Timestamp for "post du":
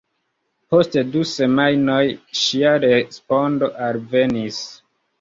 0.73-1.21